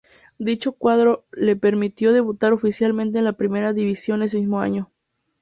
Dicho 0.39 0.71
cuadro 0.71 1.27
le 1.31 1.55
permitió 1.55 2.11
debutar 2.11 2.53
oficialmente 2.53 3.19
en 3.19 3.23
la 3.23 3.33
primera 3.33 3.71
división 3.71 4.23
ese 4.23 4.39
mismo 4.39 4.59
año. 4.59 4.89